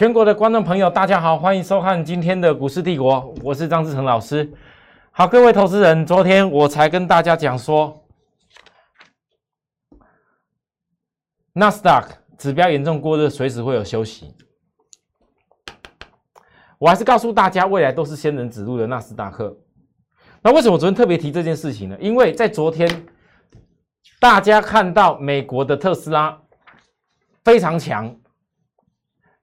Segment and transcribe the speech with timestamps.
[0.00, 4.50] 全国的观众朋友，大家好，欢迎收看今天的股市帝国，我是张志成老师。
[5.10, 8.02] 好，各位投资人，昨天我才跟大家讲说，
[11.52, 14.34] 纳斯达克指标严重过热，随时会有休息。
[16.78, 19.54] 我还是告诉大家，未来都是仙人指路的纳斯达克。
[20.40, 21.98] 那为什么昨天特别提这件事情呢？
[22.00, 22.88] 因为在昨天，
[24.18, 26.40] 大家看到美国的特斯拉
[27.44, 28.16] 非常强。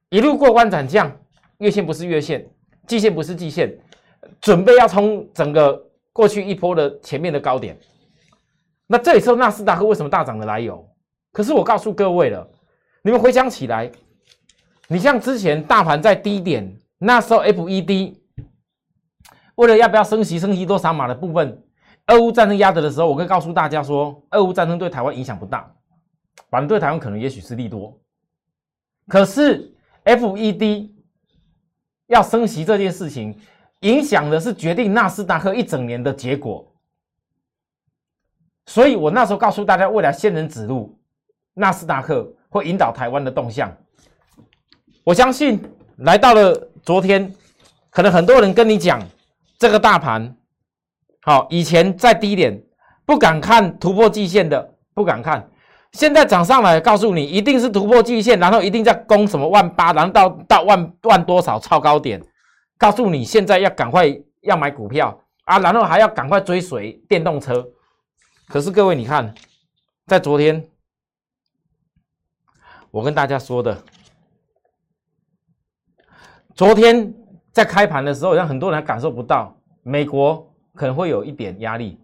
[0.10, 1.12] 一路过关斩将，
[1.58, 2.50] 月线不是月线，
[2.88, 3.78] 季线不是季线，
[4.40, 7.78] 准备要冲整个过去一波的前面的高点。
[8.86, 10.88] 那这也是纳斯达克为什么大涨的来由。
[11.34, 12.50] 可是我告诉各位了，
[13.02, 13.92] 你们回想起来，
[14.88, 18.16] 你像之前大盘在低点，那时候 FED
[19.56, 21.62] 为了要不要升息，升息多少码的部分，
[22.08, 25.70] 俄乌战争压着的时候，我可以告诉大家说，俄乌战争对台湾影响不大，
[26.50, 28.00] 反正对台湾可能也许是利多。
[29.10, 29.74] 可是。
[30.08, 30.90] FED
[32.08, 33.38] 要升息这件事情，
[33.82, 36.66] 影响的是决定纳斯达克一整年的结果。
[38.66, 40.98] 所以我那时候告诉大家，未来仙人指路，
[41.54, 43.76] 纳斯达克会引导台湾的动向。
[45.04, 45.62] 我相信
[45.98, 47.34] 来到了昨天，
[47.90, 49.02] 可能很多人跟你讲，
[49.58, 50.36] 这个大盘，
[51.22, 52.62] 好，以前在低点
[53.06, 55.50] 不敢看突破季线的，不敢看。
[55.98, 62.24] 现在涨上来，告诉你一定是突破季线，然后一定在攻什么万八，然后到到万万多少超高点，
[62.78, 64.06] 告诉你现在要赶快
[64.42, 67.68] 要买股票啊，然后还要赶快追随电动车。
[68.48, 69.34] 可是各位你看，
[70.06, 70.64] 在昨天
[72.92, 73.84] 我跟大家说的，
[76.54, 77.12] 昨天
[77.52, 82.00] 在开盘的时候，让很多人感受不到美国可能会有一点压力，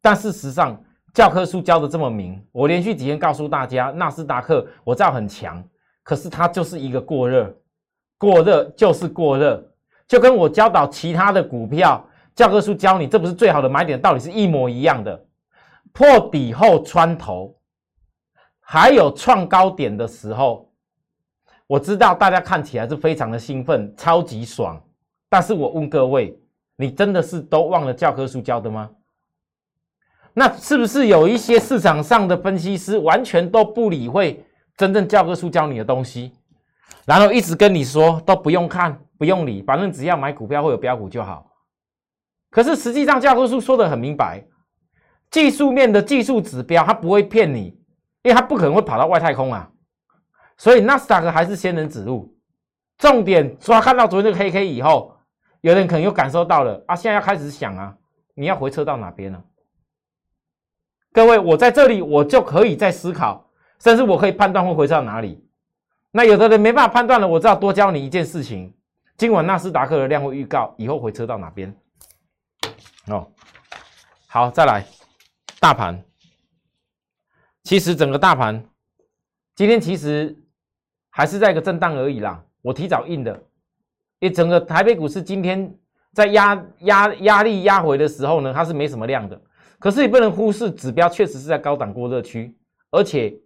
[0.00, 0.80] 但事实上。
[1.14, 5.62] 教科书教的这么明，我连续几天告诉大家，纳斯达克我知道很强，
[6.02, 7.54] 可是它就是一个过热，
[8.16, 9.62] 过热就是过热，
[10.08, 12.02] 就跟我教导其他的股票，
[12.34, 15.26] 教科书教你这不是最好的买点，道理是一模一样的。
[15.92, 17.54] 破底后穿头，
[18.60, 20.72] 还有创高点的时候，
[21.66, 24.82] 我知道大家看起来是非常的兴奋，超级爽。
[25.28, 26.34] 但是我问各位，
[26.76, 28.88] 你真的是都忘了教科书教的吗？
[30.34, 34.44] 那是不是有一些市场上的分析师完全都不理会
[34.76, 36.32] 真正教科书教你的东西，
[37.04, 41.46] 然后一直跟你说都不用看、不用理，反正只要买股票或有标股就好。
[42.50, 44.42] 可是实际上教科书说的很明白，
[45.30, 47.66] 技术面的技术指标它不会骗你，
[48.22, 49.70] 因为它不可能会跑到外太空啊。
[50.56, 52.34] 所以纳斯达克还是仙人指路。
[52.98, 55.16] 重点抓看到昨天那个黑 K 以后，
[55.60, 57.94] 有人可能又感受到了啊，现在要开始想啊，
[58.34, 59.42] 你要回撤到哪边呢？
[61.12, 63.46] 各位，我在这里，我就可以在思考，
[63.78, 65.46] 甚至我可以判断会回到哪里。
[66.10, 68.72] 那有的人没办法判断了，我知道多教你一件事情：
[69.16, 71.74] 今晚纳斯达克的量会预告以后回撤到哪边。
[73.08, 73.30] 哦，
[74.26, 74.86] 好，再来，
[75.60, 76.02] 大盘。
[77.62, 78.64] 其实整个大盘
[79.54, 80.36] 今天其实
[81.10, 82.42] 还是在一个震荡而已啦。
[82.62, 83.32] 我提早印的，
[84.18, 85.74] 因为整个台北股市今天
[86.14, 89.38] 在压压压力压回的时候呢，它是没什么量的。
[89.82, 92.56] 可是你不能忽视指标，确实是在高档过热区，
[92.92, 93.36] 而且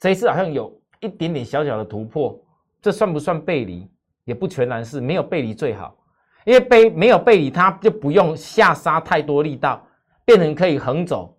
[0.00, 2.36] 这一次好像有一点点小小的突破，
[2.82, 3.88] 这算不算背离？
[4.24, 5.96] 也不全然是，没有背离最好，
[6.44, 9.86] 因为背没有背离，它就不用下杀太多力道，
[10.24, 11.38] 变成可以横走，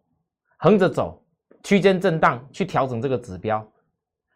[0.55, 1.21] 横着走，
[1.61, 3.67] 区间震荡去调整这个指标。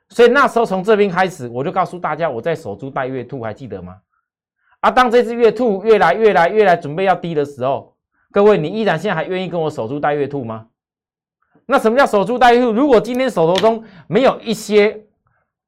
[0.09, 3.95] 所以那时候从这边开始，我就告诉大家，我在守株待月兔，还记得吗？
[4.81, 7.95] 啊，当这只月兔越来越来越来准备要低的时候。
[8.31, 10.67] 各位，你依然现在还愿意跟我守株待月兔吗？
[11.65, 12.71] 那什么叫守株待月兔？
[12.71, 15.05] 如果今天手头中没有一些，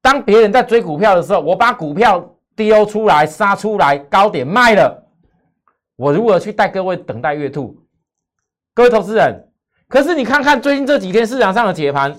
[0.01, 5.07] 当别人在追股票的时候，我把股票丢出来杀出来高点卖了，
[5.95, 7.75] 我如何去带各位等待月兔？
[8.75, 9.49] 各位投资人，
[9.87, 12.15] 可是你看看最近这几天市场上的解盘，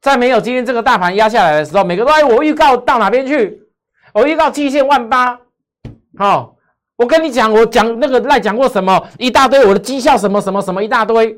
[0.00, 3.62] 在没有今天这个大盘压下来的时候，每个都哎我预告到哪边去？
[4.12, 5.38] 我预告期限万八，
[6.18, 6.56] 好。
[7.00, 11.34] 我跟你讲，我讲那个赖讲过什么一大堆，我的绩效什么什么什么一大堆。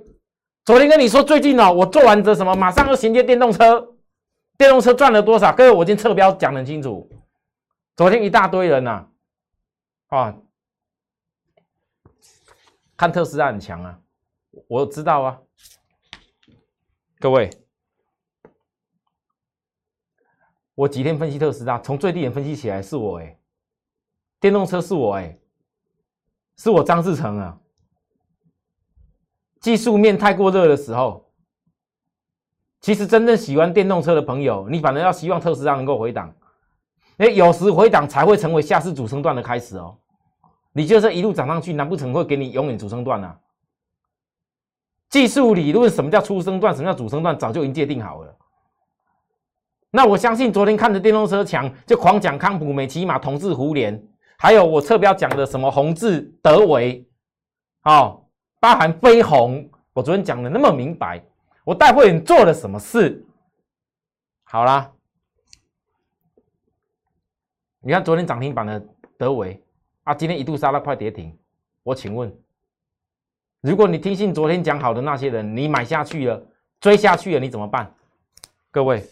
[0.65, 3.95] 昨天跟你说，最近哦，我做完这什么，马上要衔接电动车，
[4.59, 5.53] 电动车赚了多少？
[5.53, 7.09] 各位，我已经测标讲得很清楚。
[7.95, 9.07] 昨天一大堆人呐，
[10.09, 10.35] 啊，
[12.97, 14.01] 看特斯拉很强啊，
[14.67, 15.39] 我知道啊。
[17.21, 17.49] 各位，
[20.75, 23.39] 我几天分析特斯拉，从最低点分析起来是我哎，
[24.41, 25.39] 电动车是我哎。
[26.63, 27.59] 是我张志成啊！
[29.61, 31.29] 技术面太过热的时候，
[32.81, 36.33] 其实真正喜欢电动车的朋友，你反而要希望特斯拉能够回档。
[37.17, 39.99] 哎，有时回档才会成为下次主升段的开始哦。
[40.73, 43.37] 你就是一路涨上去，难不成会给你永远主升段呢？
[45.09, 48.37] 技术理论什么叫初升段，什么叫主升段，早就已经界定好了。
[49.91, 54.01] 那我相信昨天看着电动车强，就狂讲康普、美骑马、同志、胡联，
[54.43, 57.07] 还有我侧标讲的什么宏志、德维，
[57.85, 58.27] 哦，
[58.59, 61.23] 包含飞鸿，我昨天讲的那么明白，
[61.63, 63.25] 我带会员做了什么事？
[64.43, 64.91] 好啦，
[67.79, 68.85] 你看昨天涨停板的
[69.17, 69.63] 德维
[70.03, 71.39] 啊，今天一度杀到快跌停，
[71.85, 72.37] 我请问，
[73.61, 76.45] 如果你听信昨天讲好的那些人，你买下去了，
[76.81, 77.95] 追下去了，你怎么办？
[78.73, 79.09] 各位。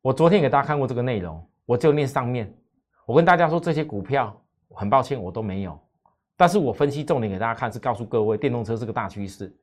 [0.00, 2.52] 我昨天给大家看过这个内容，我就念上面。
[3.04, 4.38] 我跟大家说，这些股票
[4.70, 5.78] 很抱歉我都没有，
[6.36, 9.54] 但是我分析重点给大家看，是告诉各位电动车是个大趋势。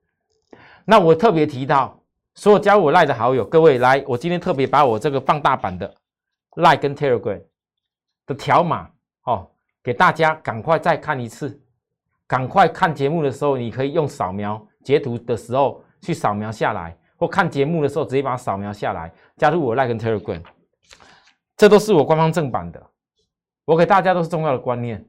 [0.83, 1.97] 那我特别提到，
[2.33, 5.93] 所有加入我赖的好友，各位来，我今天特别把我这个放大版的
[6.55, 7.41] 赖跟 Telegram
[8.25, 8.89] 的条码
[9.23, 9.47] 哦，
[9.81, 11.61] 给大家赶快再看一次。
[12.27, 16.97] 赶快看节目的时候，你可以用扫描截图的时候去扫描下来。
[17.17, 20.41] 或看节目的时候，直接把它扫描下来，加入我 Like 跟 Telegram，
[21.55, 22.81] 这都是我官方正版的。
[23.65, 25.03] 我给大家都是重要的观念。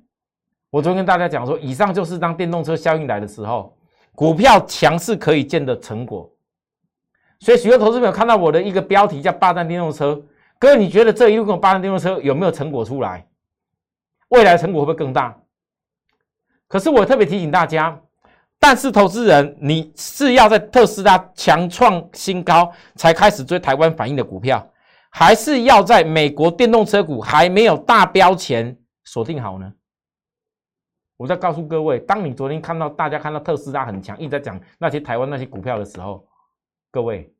[0.70, 3.76] 我昨天跟大家讲说，以上就是当电动车效应来的时候，
[4.14, 6.30] 股票强势可以见的成果。
[7.40, 10.22] 所以许多投资朋友看到我的一个标题叫“霸占电动车”，
[10.58, 13.26] 各位你觉得这一路跟霸占电动车有没有成果出来？
[14.28, 15.38] 未来成果会不会更大？
[16.66, 18.00] 可是我特别提醒大家。
[18.68, 24.68] 但是投资人，你是要在特斯拉强创新高才开始追台湾反应的股票，
[25.08, 29.72] 还是要在美国电动车股还没有大标前锁定好呢？
[31.16, 36.26] 我在告诉各位，当你昨天看到大家看到特斯拉很强，一直在讲那些台湾那些股票的时候，
[36.90, 37.32] 各位，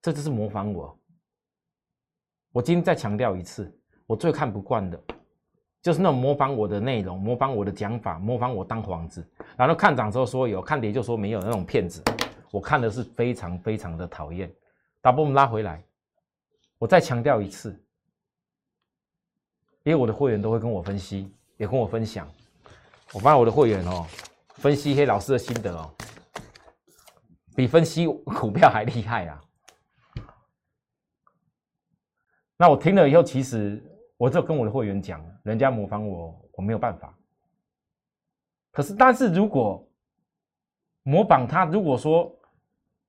[0.00, 0.96] 这就是模仿我。
[2.52, 3.76] 我今天再强调一次，
[4.06, 5.02] 我最看不惯的。
[5.82, 12.02] 就是那种模仿我的内容，模仿我的讲法，模仿我当皇子，然后看涨之后说有，看跌就说没有那种骗子，
[12.50, 14.52] 我看的是非常非常的讨厌。
[15.00, 15.82] 打波我们拉回来，
[16.76, 17.72] 我再强调一次，
[19.82, 22.28] 因为我的会员都会跟我分析，也跟我分享。
[23.14, 24.06] 我发现我的会员哦，
[24.56, 25.90] 分析一些老师的心得哦，
[27.56, 29.40] 比分析股票还厉害啊。
[32.58, 33.82] 那我听了以后，其实。
[34.20, 37.16] 我就跟我的会员讲，人家模仿我，我没有办法。
[38.70, 39.82] 可是，但是如果
[41.04, 42.30] 模仿他，如果说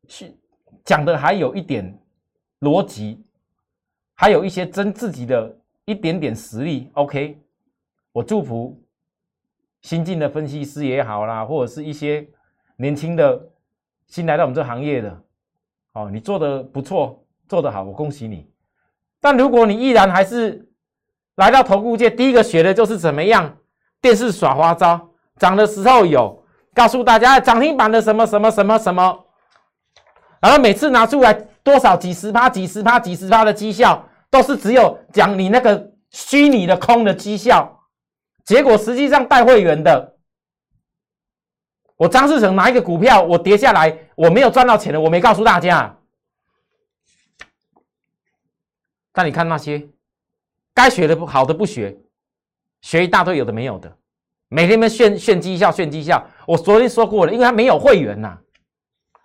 [0.08, 0.34] 去
[0.86, 1.86] 讲的还有一点
[2.62, 3.22] 逻辑，
[4.14, 5.54] 还有一些真自己的
[5.84, 7.38] 一点点实力，OK，
[8.14, 8.82] 我祝福
[9.82, 12.26] 新进的分析师也好啦，或者是一些
[12.78, 13.50] 年轻的
[14.08, 15.24] 新来到我们这行业的，
[15.92, 18.50] 哦，你做的不错，做得好，我恭喜你。
[19.20, 20.66] 但如果你依然还是
[21.42, 23.58] 来到投顾界，第一个学的就是怎么样
[24.00, 25.10] 电视耍花招，
[25.40, 29.26] 涨的时候有告诉大家涨停板的什么什么什么什么，
[30.40, 31.34] 然后每次拿出来
[31.64, 37.88] 多少几十趴、几十趴、几十趴的绩效，都是只有讲你那个虚拟的空的绩效，
[38.46, 40.18] 结果实际上带会员的，
[41.98, 45.98] 我张世成拿一个股票我跌下来，我没有赚到钱的，我没告诉大家，
[49.12, 49.90] 但你看那些。
[50.74, 51.98] 该学的不好的不学，
[52.82, 53.92] 学一大堆有的没有的，
[54.48, 56.26] 每天们炫炫绩效炫绩效。
[56.46, 58.38] 我昨天说过了，因为他没有会员呐，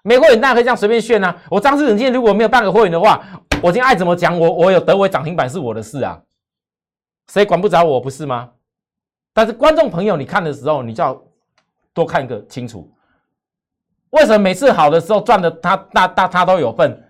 [0.03, 1.35] 没会员大家可以这样随便炫呐。
[1.51, 3.25] 我张志成今天如果没有办个会员的话，
[3.63, 6.21] 我今天爱怎么讲我我有德伟涨停板是我的事啊，
[7.33, 8.51] 谁管不着我不是吗？
[9.33, 11.23] 但是观众朋友你看的时候，你就要
[11.93, 12.93] 多看个清楚，
[14.11, 17.03] 为什么每次好的时候赚的他大大他都有份？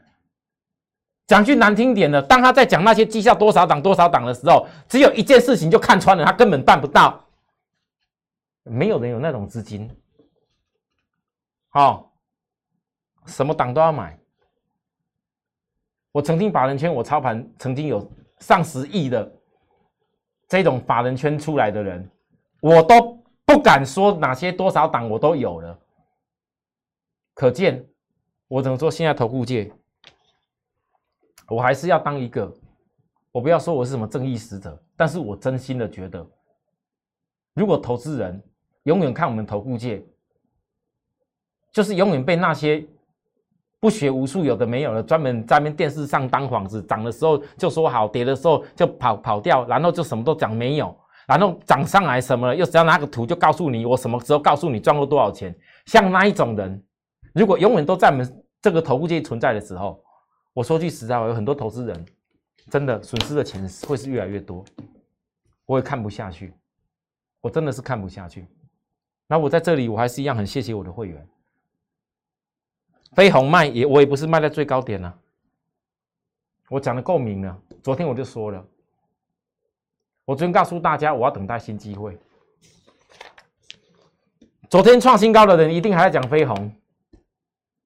[1.26, 7.23] 讲句难听点的，当他在讲那些绩效多少档多少档的时候，只有一件事情就看穿了，他根本办不到。
[8.62, 9.90] 没有人有那种资金，
[11.68, 12.12] 好，
[13.26, 14.18] 什么档都要买。
[16.12, 19.30] 我曾经法人圈，我操盘曾经有上十亿的
[20.49, 22.09] 这种法人圈出来的人，
[22.61, 25.78] 我都不敢说哪些多少档我都有了。
[27.35, 27.85] 可见
[28.49, 28.90] 我怎么说？
[28.90, 29.73] 现在投顾界。
[31.49, 32.53] 我还是要当一个，
[33.31, 36.26] 我不要说我是什么正义使者，但是我真心的觉得，
[37.55, 38.43] 如果投资人
[38.83, 40.05] 永远看我们投顾界，
[41.73, 42.85] 就是永远被那些
[43.79, 50.93] 不学无术、有的没有的，专门在面电视上当幌子，涨的时候就说好，跌的时候就跑跑掉，然后就什么都讲没有，
[51.29, 56.83] 然后涨上来什么了，又只要拿个图就告诉你我什么时候告诉你赚过多少钱，像那一种人，
[57.35, 60.03] 如果永远都在我们这个投顾界存在的时候。
[60.57, 62.07] 我说句实在话，有很多投资人
[62.71, 64.65] 真的损失的钱会是越来越多，
[65.67, 66.55] 我也看不下去，
[67.43, 68.47] 我真的是看不下去。
[69.27, 71.29] 那我在这里，我还是一样很谢谢我的会员。
[73.13, 75.13] 飞鸿卖也，我也不是卖在最高点呢。
[76.71, 78.67] 我讲的够明了，昨天我就说了，
[80.25, 82.19] 我昨天告诉大家，我要等待新机会。
[84.71, 86.75] 昨天创新高的人一定还在讲飞鸿，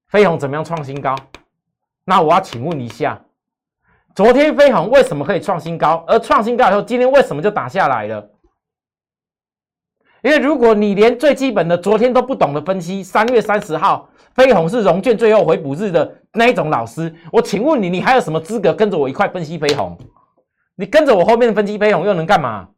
[0.06, 1.16] 飞鸿怎么样创新高？
[2.10, 3.24] 那我要请问一下，
[4.16, 6.04] 昨天飞鸿为什么可以创新高？
[6.08, 8.28] 而创新高以后，今天为什么就打下来了？
[10.22, 19.96] 因为如果你连最基本的昨天都不懂得分析，三月三十号飞鸿是融券最后回补日的那一种老师，我请问你，你还有什么资格跟着我一块分析飞鸿？
[20.74, 22.70] 你跟着我后面分析飞鸿又能干嘛？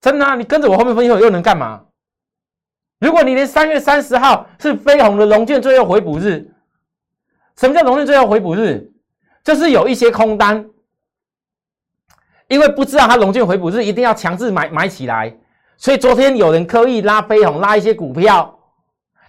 [0.00, 1.86] 真的，你跟着我后面分析又能干嘛？
[3.00, 6.53] 如果你连三月三十号是飞鸿的融券最后回补日，
[7.56, 8.90] 什么叫融券最后回补日？
[9.42, 10.66] 就是有一些空单。
[12.48, 15.34] 因为不知道它龙券回补日一定要强制买买起来，
[15.78, 18.58] 所以昨天有人刻意拉飞鸿拉一些股票，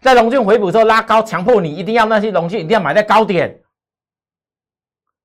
[0.02, 3.58] 在龙券回补之后拉高，强迫你一定要那些龙券一定要买在高点，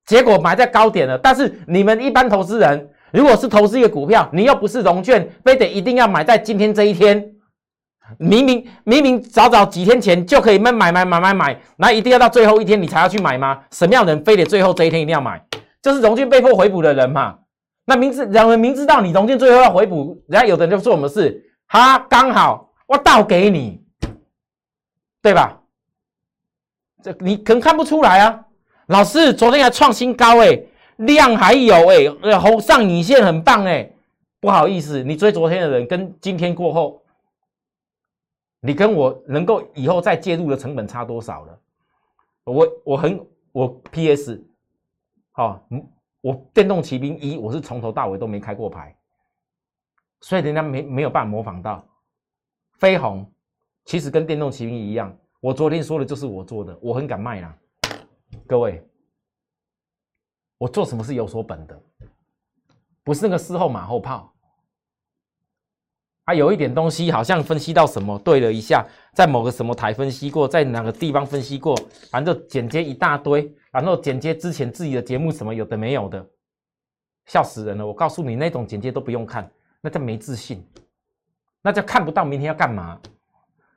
[0.06, 1.18] 结果买在高点了。
[1.18, 7.29] 但是你们一般投资人，如果是投资一个股票，你又不是龙券，非得一定要买在今天这一天，
[8.18, 13.60] 明明明明早早几天前就可以买买买买买买，那一定要到最后一天你才要去买吗？
[13.70, 15.42] 什么样的人非得最后这一天一定要买？
[15.82, 17.38] 就是融券被迫回补的人嘛。
[17.86, 23.80] 那明知两人明知道你融券最后要回补，人家有的人就做什么事，他刚好我倒给你，
[25.22, 25.60] 对吧？
[27.02, 28.40] 这你可能看不出来啊。
[28.86, 30.60] 老师昨天还创新高哎，
[30.96, 33.90] 量还有哎，呃红上影线很棒哎。
[34.40, 36.99] 不好意思，你追昨天的人跟今天过后，
[38.60, 41.60] 你跟我能够以后再介入的成本差多少了？
[42.44, 44.42] 我我很我 PS
[45.32, 45.66] 好。
[46.22, 48.94] 我电动骑兵一，我是从头到尾都没开过牌，
[50.20, 51.82] 所以人家没没有办法模仿到。
[52.74, 53.26] 飞鸿
[53.86, 57.58] 其实跟电动骑兵一样，我昨天说的就是我做的，我很敢卖啦。
[58.46, 58.86] 各位，
[60.58, 61.82] 我做什么是有所本的，
[63.02, 64.30] 不是那个事后马后炮。
[66.30, 71.76] 啊，有一点东西好像分析到什么对了一下，在某个什么台分析过，在哪个地方分析过，
[72.08, 73.52] 反正剪接一大堆。
[73.72, 76.24] 然后剪接之前自己的节目什么有的没有的，
[77.26, 77.86] 笑死人了！
[77.86, 79.48] 我告诉你，那种剪接都不用看，
[79.80, 80.64] 那叫没自信，
[81.62, 82.98] 那叫看不到明天要干嘛。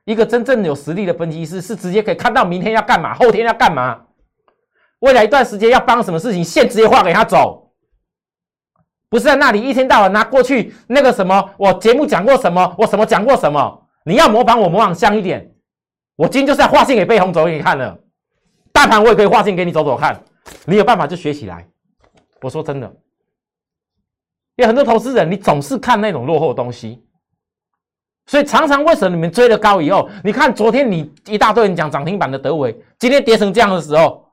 [0.05, 3.99] 一个真正有实力的分析师是直接可以看到明天要干嘛，后天要干嘛，
[4.99, 7.62] 未来一段时间要帮什么事情，线直接画给他走，
[9.13, 15.51] 不是在那里一天到晚拿过去那个什么，我节目讲过什么，我什么讲过什么，你要模仿我模仿像一点，
[16.15, 17.95] 我今天就是要画线给背红走给你看了。
[18.71, 20.19] 大盘我也可以画线给你走走看，
[20.65, 21.63] 你有办法就学起来。
[22.41, 22.91] 我说真的，
[24.55, 27.03] 有很多投资人，你总是看那种落后东西，
[28.25, 34.25] 所以常常为什么你们追了高以后，你看昨天你一大堆人讲涨停板的德伟，今天跌成这样的时候，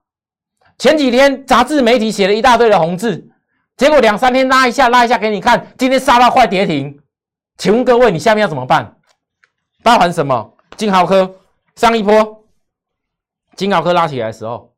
[0.78, 3.29] 前几天杂志媒体写了一大堆的红字，
[3.76, 7.00] 结果两三天拉一下拉一下给你看，今天杀到快跌停，
[7.56, 8.96] 请问各位你下面要怎么办？
[9.82, 10.54] 包含什么？
[10.76, 11.36] 金豪科
[11.76, 12.44] 上一波。
[13.56, 14.74] 金豪科拉起来的时候，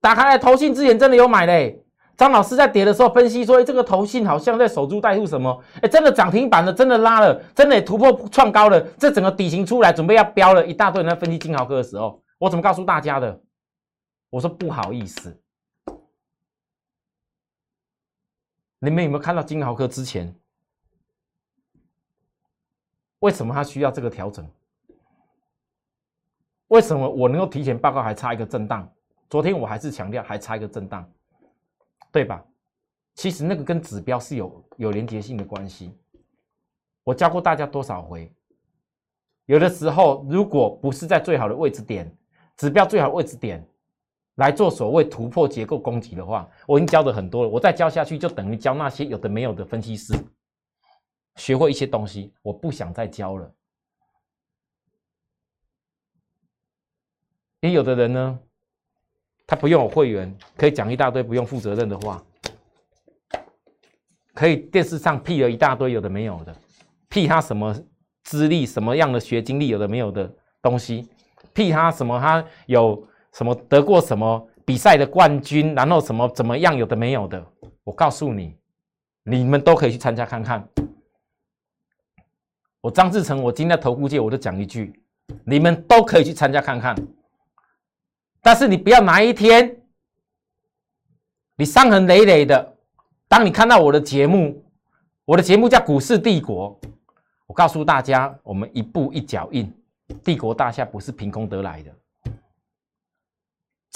[0.00, 1.82] 打开来投信之前真的有买嘞。
[2.16, 5.62] 张老师在跌的时候分析说：“这个投信好像在守株待兔什么？
[5.82, 8.80] 哎，真的涨停板了，真的拉了，真的突破创高了。
[8.98, 10.66] 这整个底型出来，准备要飙了。
[10.66, 13.38] 一大堆人在分析金豪科的时候，我怎么告诉大家的？
[14.30, 15.38] 我说不好意思，
[18.86, 20.32] 你们有没有看到金豪科之前
[23.18, 24.48] 为什么它需要这个调整？”
[26.68, 28.88] 为什么我能够提前报告还差一个震荡？
[29.28, 31.12] 昨天我还是强调还差一个震荡，
[32.12, 32.44] 对吧？
[33.16, 35.92] 其实那个跟指标是有有连接性的关系。
[37.02, 38.32] 我教过大家多少回？
[39.46, 42.16] 有的时候如果不是在最好的位置点，
[42.56, 43.68] 指标最好的位置点
[44.36, 47.48] 来做所谓突破结构攻击的话，我已经教的很多了。
[47.48, 50.14] 我再教下去就等于教那些有的没有的分析师
[51.36, 53.52] 学会一些东西，我不想再教了。
[57.60, 58.38] 也有的人呢，
[59.46, 62.22] 他不用会员，可以讲一大堆不用负责任的话，
[64.34, 66.54] 可以电视上辟了一大堆有的没有的，
[67.08, 67.74] 辟他什么
[68.22, 71.08] 资历、什么样的学经历有的没有的东西，
[71.54, 73.02] 辟他什么他有
[73.36, 77.44] 什么得过什么比赛的冠军，然后什么怎么样有的没有的，
[77.84, 78.56] 我告诉你，
[79.24, 80.66] 你们都可以去参加看看。
[82.80, 84.98] 我张志成，我今天投顾界我就讲一句，
[85.44, 86.96] 你们都可以去参加看看。
[88.40, 89.82] 但是你不要哪一天
[91.56, 92.76] 你伤痕累累的，
[93.28, 94.64] 当你看到我的节目，
[95.26, 96.80] 我的节目叫《股市帝国》，
[97.46, 99.70] 我告诉大家，我们一步一脚印，
[100.24, 101.92] 帝国大厦不是凭空得来的，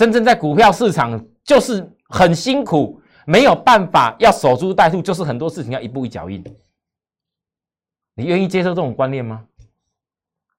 [0.01, 6.43] 真正在股票市场就是很辛苦，没有办法要守株待兔，就是很多事情要一步一脚印。
[8.15, 9.43] 你愿意接受这种观念吗？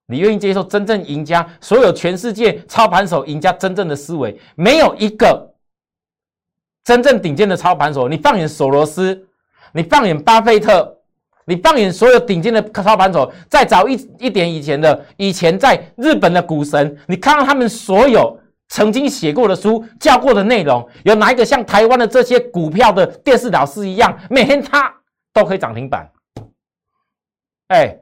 [0.06, 1.44] 你愿意接受真正赢家？
[1.60, 5.52] 所有全世界操盘手赢家真正的思维，没有一个
[6.84, 8.08] 真正顶尖的操盘手。
[8.08, 9.28] 你放眼索罗斯，
[9.74, 11.00] 你放眼巴菲特，
[11.46, 18.40] 你放眼所有顶尖的操盘手，再早一一点以前的，以前在日本的股神，你看到他们所有
[18.72, 24.96] 曾经写过的书、教过的内容，有哪一个像台湾的这些股票的电视老师一样，每天他
[25.34, 26.10] 都可以涨停板？
[27.68, 28.00] 哎，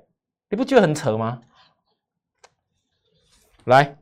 [0.48, 1.42] 你不觉得很扯吗？
[3.66, 3.98] 来，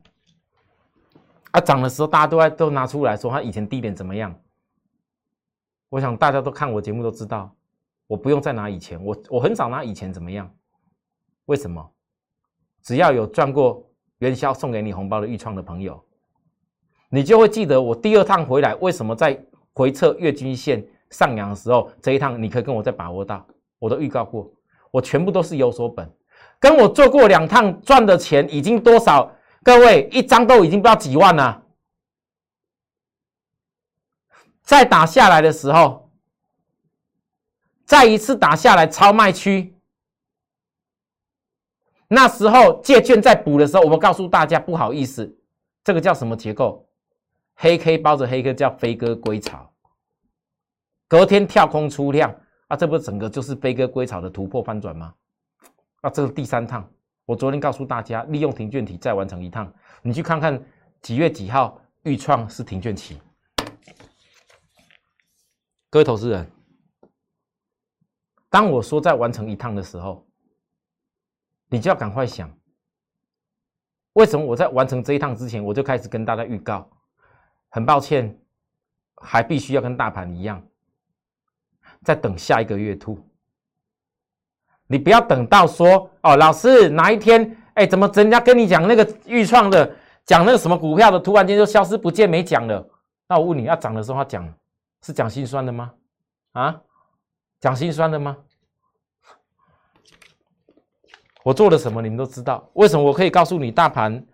[1.52, 4.38] 啊，涨的时候大家都在都拿出来说他以前低点怎么样？
[5.88, 7.50] 我想大家都看我节目都知道，
[8.06, 10.54] 我不用再拿以前，我我很少拿以前怎么样？
[11.46, 11.90] 为什么？
[12.82, 16.04] 只要有赚过元宵送给你红包的预创的朋友，
[17.08, 23.46] 你就会记得我第二趟回来为什么在回测月均线上扬的时候，这一趟你可以跟我再把握到，
[23.78, 24.50] 我都预告过，
[24.90, 26.10] 我全部都是有所本，
[26.58, 29.32] 跟我做过两趟赚的钱已经多少？
[29.62, 31.62] 各位，一张都已经不知道几万了。
[34.62, 36.10] 再打下来的时候，
[37.84, 39.74] 再一次打下来超卖区，
[42.06, 45.38] 那时候借券在补的时候，我们告诉大家不好意思，
[45.82, 46.87] 这个叫什么结构？
[47.60, 49.68] 黑 K 包着黑 K 叫飞鸽归巢，
[51.08, 52.32] 隔天跳空出量
[52.68, 55.12] 啊，这不整个就是飞鸽归巢的突破翻转吗？
[56.02, 56.88] 啊，这是第三趟。
[57.26, 59.72] 我昨天告诉大家，利用停券体再完成一趟。
[60.02, 60.64] 你去看看
[61.02, 63.20] 几月几号预创是停券期。
[65.90, 66.48] 各位投资人，
[68.48, 70.24] 当我说再完成一趟的时候，
[71.66, 72.48] 你就要赶快想，
[74.12, 76.88] 为什么我在完成这一趟之前，我就开始跟大家预告？
[77.68, 78.38] 很抱歉，
[79.16, 80.62] 还必须要跟大盘一样，
[82.02, 83.18] 在等下一个月兔。
[84.86, 92.88] 你不要等到说哦，老师哪一天哎，怎么人家跟你讲那个预创的，讲那个什么股票的，突然间就消失不见没讲了？
[93.28, 94.50] 那我问你要涨的时候讲，
[95.02, 95.92] 是讲心酸的吗？
[96.52, 96.80] 啊，
[97.60, 98.36] 讲心酸的吗？
[101.44, 104.24] 我做了什么你们都知道，为什么我可以告诉你大盘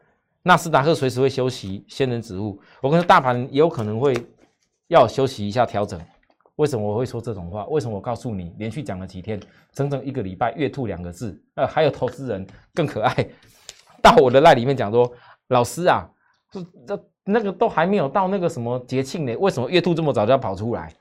[0.46, 4.14] 纳斯达克随时会休息，仙人指物，我跟你说大盘也有可能会
[4.88, 5.98] 要休息一下调整。
[6.56, 7.64] 为什么我会说这种话？
[7.66, 9.40] 为什么我告诉你，连续讲了几天，
[9.72, 13.26] 整整一个礼拜，月兔两个字，呃，还有投资人更可爱，
[14.02, 15.10] 到我的赖里面讲说，
[15.48, 16.06] 老师啊，
[16.50, 20.92] 这这那个都还没有到那个什么节庆呢，为什么月兔这么早就要跑出来？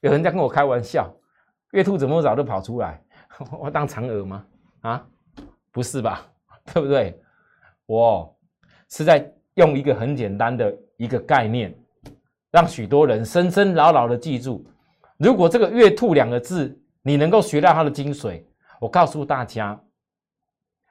[0.00, 1.10] 有人在跟我开玩笑，
[1.70, 3.02] 月兔怎么早就跑出来？
[3.58, 4.44] 我当嫦娥吗？
[4.82, 5.06] 啊，
[5.72, 6.30] 不是吧？
[6.74, 7.18] 对不对？
[7.86, 8.33] 我
[8.96, 11.74] 是在用一个很简单的一个概念。
[12.52, 14.64] 让许多人深深牢牢的记住，
[15.16, 18.40] 如果这个“月兔”两个字，你能够学到它的精髓，
[18.80, 19.76] 我告诉大家，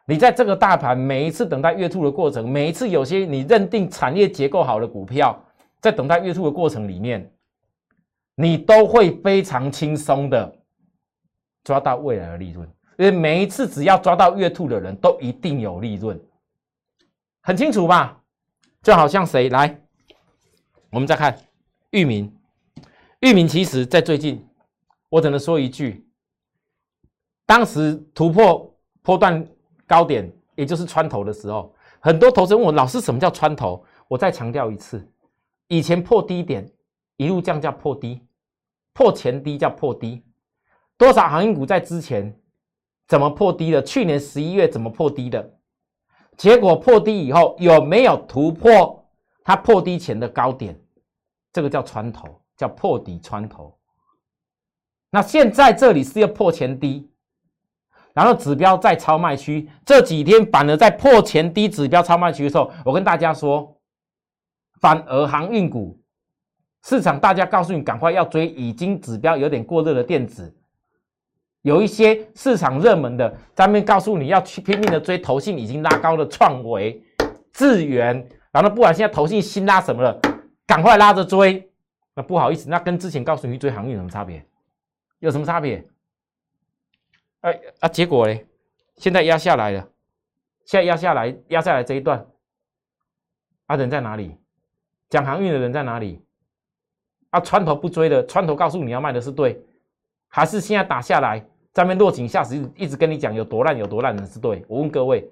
[0.05, 5.41] 你在这个大盘每一次等待月兔的过程，每一次有些你认定产业结构好的股票，
[5.79, 7.31] 在等待月兔的过程里面，
[8.35, 10.53] 你都会非常轻松的
[11.63, 16.19] 抓到未来的利润，因为每一次只要抓到月兔的人都一定有利润，
[17.45, 18.21] 很清楚吧？
[18.81, 19.77] 就好像谁来，
[20.89, 21.37] 我们再看。
[21.91, 22.33] 域名，
[23.19, 24.47] 域名其实在最近，
[25.09, 26.07] 我只能说一句，
[27.45, 29.45] 当时突破波段
[29.85, 33.85] 高点，也就是穿头的时候，很多投资人问我老师什么叫穿头？
[34.07, 35.05] 我再强调一次，
[35.67, 36.65] 以前破低点
[37.17, 38.21] 一路降价破低，
[38.93, 40.23] 破前低叫破低，
[40.97, 42.33] 多少航运股在之前
[43.05, 43.83] 怎么破低的？
[43.83, 45.59] 去年十一月怎么破低的？
[46.37, 49.05] 结果破低以后有没有突破
[49.43, 50.79] 它破低前的高点？
[51.51, 53.77] 这个叫穿头，叫破底穿头。
[55.11, 57.07] 那现在这里是要破前低，
[58.13, 59.69] 然后指标在超卖区。
[59.85, 63.77] 这几天反而在破前低指标超卖区的时候，我跟大家说，
[64.81, 66.01] 反而航运股
[66.85, 70.51] 市场，大家告诉你赶快要追，已经指标有点过热的电子，
[71.63, 77.03] 有一些市场热门的，上面告诉你要去拼命的追，投信已经拉高了创维、
[77.51, 80.19] 智源，然后不管现在投信新拉什么了。
[80.65, 81.69] 赶快拉着追，
[82.13, 84.45] 那不好意思，那跟之前告诉你追航运有什么差别？
[85.19, 85.85] 有什么差别？
[87.41, 88.45] 哎啊，结果嘞，
[88.95, 89.87] 现在压下来了，
[90.65, 92.25] 现在压下来，压下来这一段，
[93.67, 94.37] 啊人在哪里？
[95.09, 96.21] 讲航运的人在哪里？
[97.29, 99.61] 啊，穿头不追的，穿头告诉你要卖的是对，
[100.27, 104.63] 还是现在打下来，在面落井下石，一直跟你讲有多烂有多烂的是对？
[104.67, 105.27] 我问各位，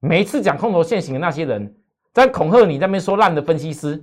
[0.00, 1.74] 每一次讲空头现行的那些人，
[2.12, 4.02] 在恐吓你那边说烂的分析师，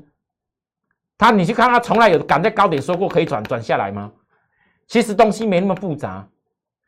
[1.17, 4.11] 他你去看他从来有敢在高点说过可以转转下来吗？
[4.87, 6.25] 其实东西没那么复杂，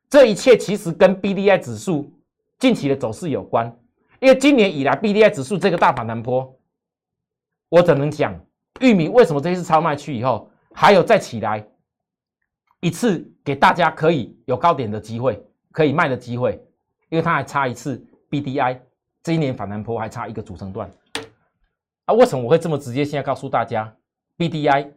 [0.10, 2.12] 这一切其实跟 B D I 指数
[2.58, 3.78] 近期的走势有关。
[4.22, 6.58] 因为今年以来 B D I 指数这个大反弹波，
[7.68, 8.40] 我只能讲
[8.80, 11.68] 玉米为什么这次超卖去以后还有再起来
[12.82, 15.42] 一次，给大家可以有高点的机会，
[15.72, 16.54] 可以卖的机会，
[17.10, 18.82] 因为它还差一次 B D I
[19.24, 20.92] 这一年反弹坡还差一个组成段。
[22.06, 23.06] 啊，为什么我会这么直接？
[23.06, 23.96] 现在告诉大家
[24.36, 24.92] ，B D I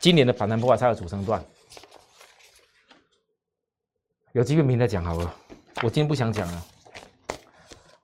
[0.00, 1.40] 今年的反弹坡还差个组成段。
[4.32, 5.34] 有机会明天讲好了，
[5.76, 6.64] 我今天不想讲了，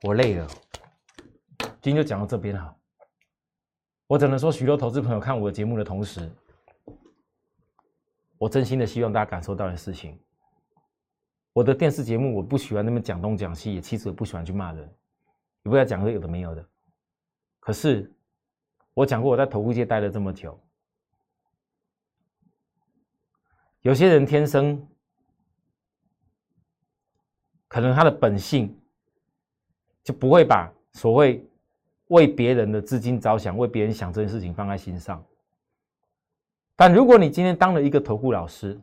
[0.03, 0.47] 我累了，
[1.81, 2.73] 今天就讲到这边哈。
[4.07, 6.31] 我只能说，许多投资朋友看我的节目的同时，
[8.37, 10.19] 我真心的希望大家感受到的事情。
[11.53, 14.83] 我的电视节目我不喜欢那么讲东讲西，也其实我不喜欢去骂人，
[15.63, 16.67] 也不要讲个有的没有的。
[17.59, 18.13] 可是
[18.93, 20.59] 我讲过，我在投顾界待了这么久，
[23.81, 24.87] 有些人天生。
[27.69, 28.73] 可能他的本性
[30.01, 31.45] 就不会把所谓
[32.07, 35.21] 为别人的资金着想、为别人想这件事情放在心上。
[36.77, 38.79] 但如果你今天当了一个投顾老师，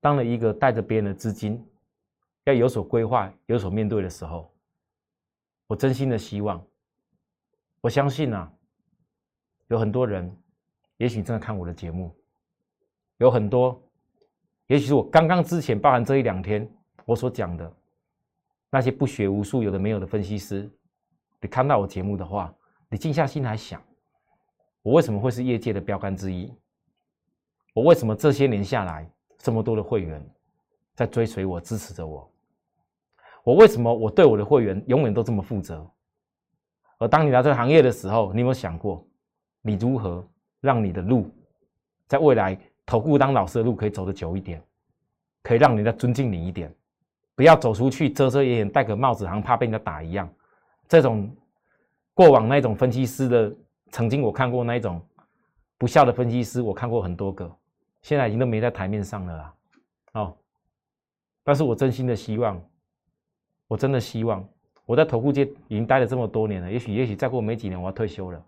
[0.00, 1.66] 当了一个带着别人的资金
[2.44, 4.52] 要有所规划、有所面对的时候，
[5.66, 6.62] 我真心的希望，
[7.80, 8.52] 我相信啊，
[9.68, 10.30] 有很多人
[10.98, 12.14] 也许正在看我的节目，
[13.16, 13.82] 有很多，
[14.66, 16.70] 也许是我刚刚之前包含这一两天
[17.06, 17.72] 我所讲的。
[18.72, 20.70] 那些不学无术、有的没有的分析师，
[21.40, 22.54] 你看到我节目的话，
[22.88, 23.82] 你静下心来想，
[24.82, 26.54] 我为什么会是业界的标杆之一？
[27.72, 30.24] 我为什么这些年下来这么多的会员
[30.94, 32.30] 在追随我、支持着我？
[33.42, 35.88] 我为什么我对我的会员永远都这么负责？
[36.98, 39.06] 而当你来这个行业的时候，你有没有想过，
[39.62, 40.22] 你如何
[40.60, 41.30] 让你的路
[42.06, 44.62] 在未来投顾当老师的路可以走得久一点，
[45.42, 46.74] 可以让人家尊敬你一点？
[47.34, 50.28] 不要走出去遮遮掩掩，戴个帽子，好像怕被人家打一样。
[50.86, 51.34] 这种
[52.12, 53.56] 过往那种分析师的，
[53.90, 55.00] 曾经我看过那一种
[55.78, 57.50] 不孝的分析师，我看过很多个，
[58.02, 59.54] 现在已经都没在台面上了啦。
[60.12, 60.36] 哦，
[61.44, 62.60] 但是我真心的希望，
[63.68, 64.46] 我真的希望，
[64.86, 68.44] 我在投顾界已经待了这么多年了，也许也许再过没几年我要退休了。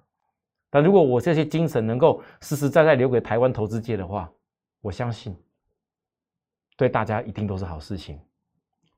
[0.71, 4.31] 但如果我这些精神能够实实在在留给台湾投资界的话，
[4.81, 5.37] 我相信
[6.77, 8.19] 对大家一定都是好事情。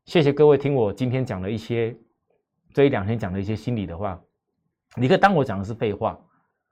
[0.04, 1.96] 谢谢各位听我今天讲了一些
[2.72, 4.20] 这一两天讲的一些心理的话，
[4.96, 6.18] 你可以当我讲的是废话。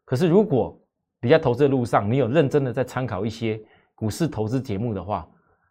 [0.05, 0.79] 可是如果
[1.21, 3.61] 你在投资的路上，你有认真的在参考一些
[4.03, 5.25] 股市投资节目的话，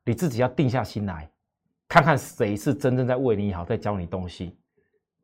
[0.05, 1.29] 你自己要定下心来，
[1.85, 4.57] 看看谁是真正在为你好，在教你东西。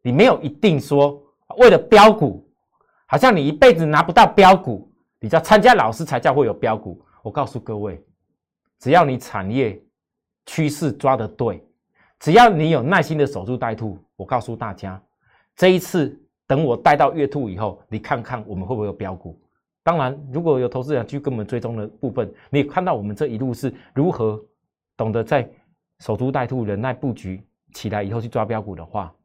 [0.01, 1.23] 你没有一定说
[1.57, 2.45] 为了标股，
[3.05, 4.91] 好像你一辈子拿不到标股，
[5.21, 7.01] 你叫参加老师才叫会有标股。
[7.23, 8.05] 我告诉各位，
[8.77, 9.81] 只要你产业
[10.45, 11.65] 趋势抓得对。
[12.19, 15.01] 只要你有耐心的守株待兔，我告诉大家，
[15.55, 19.41] 这一次等我带到月兔以后，你看看我们会不会有标股。
[19.87, 24.37] 当然，如果有投资人去跟我们追踪的部分，你看到我们这一路是如何
[24.97, 25.49] 懂得在
[25.99, 29.15] 守株待兔、忍耐布局起来以后去抓标股的话，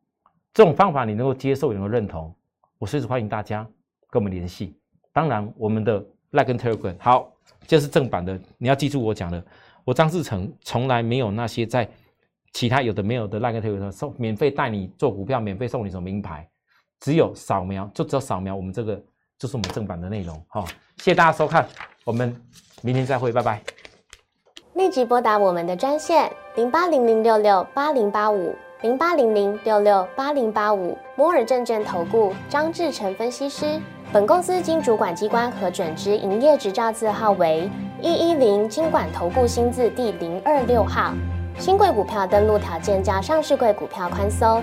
[0.55, 2.33] 这种方法你能够接受、能够认同，
[2.79, 3.69] 我随时欢迎大家
[4.09, 4.79] 跟我们联系。
[5.13, 5.99] 当然，我们的
[6.31, 7.33] Like and Telegram 好，
[7.67, 9.45] 这是正版的，你要记住我讲的，
[9.85, 11.91] 我张志成从来没有那些在。
[12.53, 16.49] 其他有的没有的，那个特别送免费带你做股票，免费送你什么名牌，
[17.01, 19.03] 只有扫描，就只有扫描我们这个，
[19.43, 20.41] 就是我们正版的内容。
[20.47, 20.65] 好，
[20.99, 21.67] 谢谢大家收看，
[22.05, 22.33] 我们
[22.81, 23.61] 明天再会，拜拜。
[24.75, 33.81] 立即拨打我们的专线零八零零六六八零八五零八零零六六八零八五摩尔证券投顾张志成分析师。
[34.13, 37.69] 本公司经主管机关核准之营业执照字号为
[38.01, 41.13] 一一零金管投顾新字第零二六号。
[41.59, 44.63] 新贵股票登录条件较上市贵股票宽松，